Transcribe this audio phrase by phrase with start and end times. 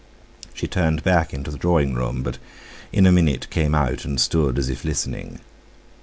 [0.55, 2.39] She turned back into the drawing room; but
[2.91, 5.41] in a minute came out, and stood as if listening.